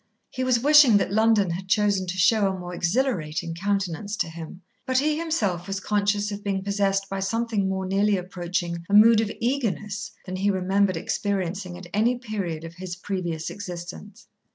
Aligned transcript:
He 0.31 0.43
was 0.43 0.59
wishing 0.59 0.97
that 0.97 1.13
London 1.13 1.51
had 1.51 1.67
chosen 1.67 2.07
to 2.07 2.17
show 2.17 2.47
a 2.47 2.57
more 2.59 2.73
exhilarating 2.73 3.53
countenance 3.53 4.17
to 4.17 4.29
him, 4.29 4.63
but 4.87 4.97
he 4.97 5.15
himself 5.19 5.67
was 5.67 5.79
conscious 5.79 6.31
of 6.31 6.43
being 6.43 6.63
possessed 6.63 7.07
by 7.07 7.19
something 7.19 7.69
more 7.69 7.85
nearly 7.85 8.17
approaching 8.17 8.83
a 8.89 8.95
mood 8.95 9.21
of 9.21 9.31
eagerness 9.39 10.09
than 10.25 10.37
he 10.37 10.49
remembered 10.49 10.97
experiencing 10.97 11.77
at 11.77 11.85
any 11.93 12.17
period 12.17 12.63
of 12.63 12.73
his 12.73 12.95
previous 12.95 13.51
existence. 13.51 14.25